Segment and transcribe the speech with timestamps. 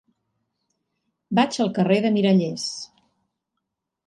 [1.39, 2.65] Vaig al carrer de Mirallers.